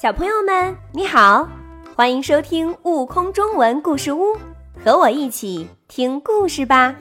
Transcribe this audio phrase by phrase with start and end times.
[0.00, 1.48] 小朋友们，你好，
[1.96, 4.26] 欢迎收听《悟空中文故事屋》，
[4.84, 6.94] 和我一起听故事吧。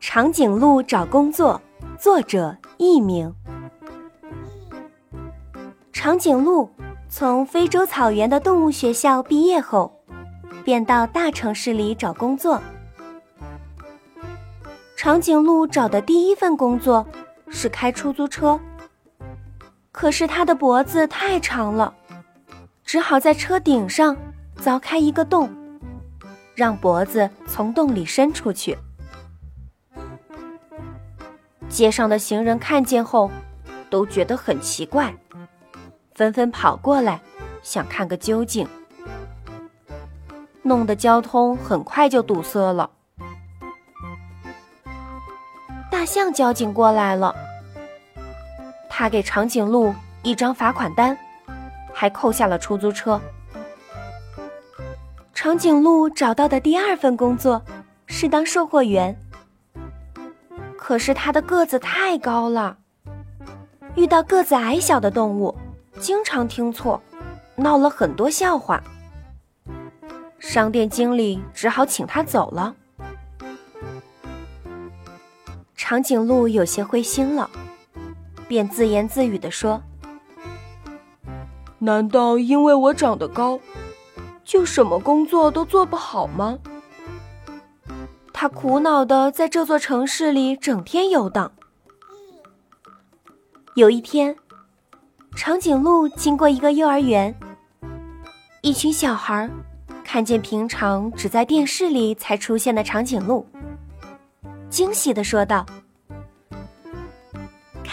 [0.00, 1.62] 长颈鹿找工作，
[1.96, 3.32] 作者佚名。
[5.92, 6.68] 长颈鹿
[7.08, 9.92] 从非洲草原的动物学校毕业后，
[10.64, 12.60] 便到大城市里找工作。
[14.96, 17.06] 长颈鹿找的第一份工作
[17.48, 18.58] 是开出租车。
[19.92, 21.94] 可是它的脖子太长了，
[22.82, 24.16] 只好在车顶上
[24.58, 25.48] 凿开一个洞，
[26.54, 28.76] 让脖子从洞里伸出去。
[31.68, 33.30] 街上的行人看见后，
[33.90, 35.14] 都觉得很奇怪，
[36.14, 37.20] 纷纷跑过来
[37.62, 38.66] 想看个究竟，
[40.62, 42.90] 弄得交通很快就堵塞了。
[45.90, 47.51] 大象交警过来了。
[49.02, 51.18] 他给长颈鹿一张罚款单，
[51.92, 53.20] 还扣下了出租车。
[55.34, 57.60] 长颈鹿找到的第二份工作
[58.06, 59.18] 是当售货员，
[60.78, 62.78] 可是他的个子太高了，
[63.96, 65.58] 遇到个子矮小的动物，
[65.98, 67.02] 经常听错，
[67.56, 68.80] 闹了很多笑话。
[70.38, 72.72] 商店经理只好请他走了。
[75.74, 77.50] 长颈鹿有些灰心了。
[78.52, 79.82] 便自言自语地说
[81.80, 83.58] ：“难道因为我长得高，
[84.44, 86.58] 就什么工作都做不好吗？”
[88.30, 91.50] 他苦恼地在这座城市里整天游荡。
[93.74, 94.36] 有一天，
[95.34, 97.34] 长颈鹿经过一个幼儿园，
[98.60, 99.48] 一群小孩
[100.04, 103.46] 看见平常只在电视里才出现的长颈鹿，
[104.68, 105.64] 惊喜地说道。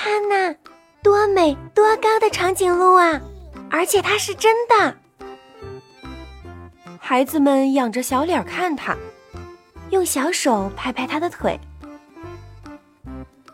[0.02, 0.56] 看呐，
[1.04, 3.20] 多美多高的长颈鹿啊！
[3.70, 4.96] 而且它是真的。
[6.98, 8.96] 孩子们仰着小脸看它，
[9.90, 11.60] 用小手拍拍它的腿。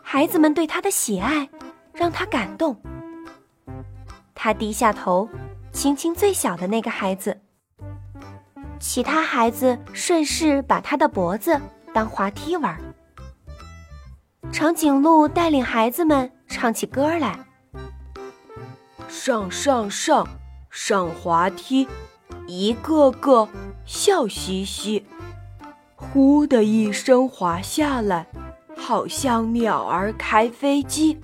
[0.00, 1.48] 孩子们对它的喜爱
[1.92, 2.80] 让它感动。
[4.32, 5.28] 他低下头，
[5.72, 7.36] 亲亲最小的那个孩子。
[8.78, 11.60] 其他孩子顺势把它的脖子
[11.92, 12.78] 当滑梯玩。
[14.52, 16.30] 长颈鹿带领孩子们。
[16.56, 17.38] 唱起歌来，
[19.08, 20.26] 上上上
[20.70, 21.86] 上滑梯，
[22.46, 23.46] 一个个
[23.84, 25.04] 笑嘻嘻，
[25.94, 28.26] 呼的一声滑下来，
[28.74, 31.20] 好像鸟儿开飞机。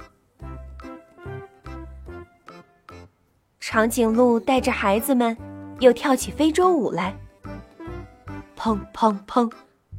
[3.59, 5.34] 长颈鹿带着孩子们
[5.81, 7.16] 又跳起非洲舞来，
[8.54, 9.50] 砰砰砰，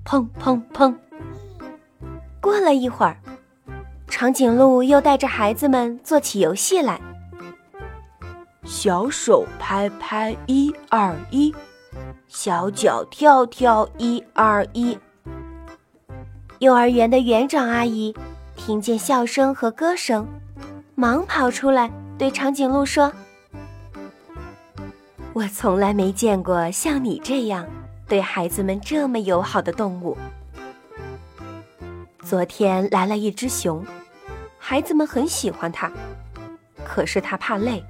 [0.05, 0.95] 砰砰砰。
[2.39, 3.17] 过了一会儿。
[4.15, 7.01] 长颈鹿又带着孩子们做起游戏来，
[8.63, 11.51] 小手拍拍一二一，
[12.27, 14.95] 小脚跳跳一二一。
[16.59, 18.13] 幼儿园的园长阿姨
[18.55, 20.27] 听见笑声和歌声，
[20.93, 23.11] 忙跑出来对长颈鹿说
[25.33, 27.65] ：“我从来没见过像你这样
[28.07, 30.15] 对孩子们这么友好的动物。
[32.21, 33.83] 昨天来了一只熊。”
[34.65, 35.91] 孩子们很喜欢他，
[36.85, 37.83] 可是他怕累，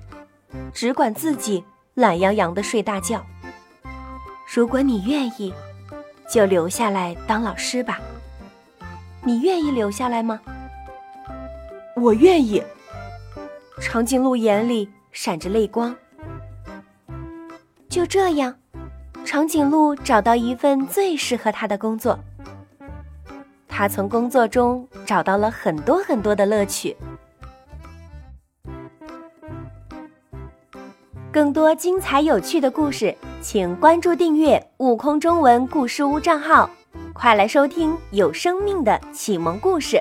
[0.73, 1.63] 只管自己
[1.93, 3.23] 懒洋洋的睡大觉。
[4.51, 5.53] 如果你愿意，
[6.27, 8.01] 就留下来当老师吧。
[9.21, 10.41] 你愿意留下来吗？
[11.95, 12.61] 我愿意。
[13.79, 15.95] 长颈鹿眼里闪着泪光。
[17.87, 18.55] 就这样，
[19.23, 22.17] 长颈鹿找到一份最适合他的工作。
[23.75, 26.95] 他从工作中找到了很多很多的乐趣。
[31.31, 36.69] 更多精彩有趣的故事，请关注订阅“悟空中文故事屋”账号，
[37.13, 39.99] 快来收听有生命的启蒙故事。